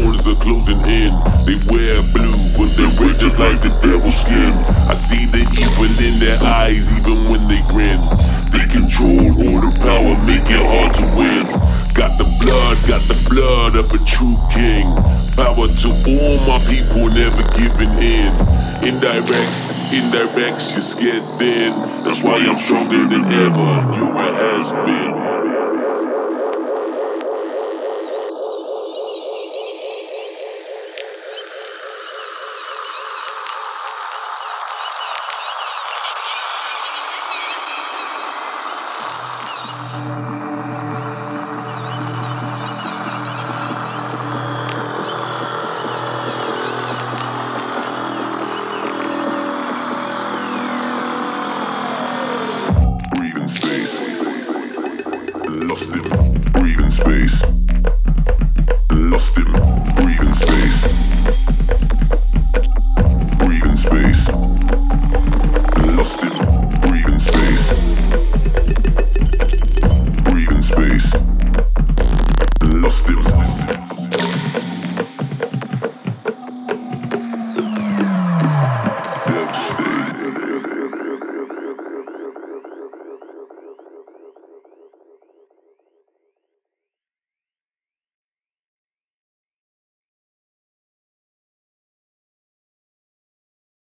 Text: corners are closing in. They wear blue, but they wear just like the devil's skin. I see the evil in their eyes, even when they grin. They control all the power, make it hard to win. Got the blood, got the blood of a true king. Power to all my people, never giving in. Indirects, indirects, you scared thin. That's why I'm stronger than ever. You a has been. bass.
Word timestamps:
corners 0.00 0.26
are 0.26 0.36
closing 0.36 0.80
in. 0.86 1.12
They 1.46 1.58
wear 1.70 2.02
blue, 2.14 2.38
but 2.56 2.70
they 2.76 2.88
wear 2.98 3.14
just 3.14 3.38
like 3.38 3.60
the 3.60 3.70
devil's 3.82 4.18
skin. 4.18 4.52
I 4.86 4.94
see 4.94 5.26
the 5.26 5.42
evil 5.42 5.90
in 6.06 6.18
their 6.18 6.38
eyes, 6.42 6.90
even 6.92 7.24
when 7.30 7.42
they 7.48 7.62
grin. 7.68 7.98
They 8.52 8.64
control 8.70 9.26
all 9.42 9.60
the 9.60 9.72
power, 9.82 10.14
make 10.26 10.46
it 10.46 10.62
hard 10.62 10.94
to 10.98 11.04
win. 11.16 11.44
Got 11.94 12.18
the 12.18 12.28
blood, 12.40 12.76
got 12.86 13.02
the 13.08 13.18
blood 13.28 13.76
of 13.76 13.92
a 13.92 13.98
true 14.04 14.38
king. 14.50 14.86
Power 15.34 15.66
to 15.66 15.88
all 16.06 16.36
my 16.46 16.58
people, 16.66 17.08
never 17.10 17.42
giving 17.58 17.94
in. 17.98 18.32
Indirects, 18.86 19.72
indirects, 19.90 20.76
you 20.76 20.82
scared 20.82 21.24
thin. 21.38 21.72
That's 22.04 22.22
why 22.22 22.38
I'm 22.38 22.58
stronger 22.58 23.06
than 23.06 23.24
ever. 23.24 23.70
You 23.96 24.06
a 24.06 24.28
has 24.42 24.72
been. 24.86 25.47
bass. 53.60 53.97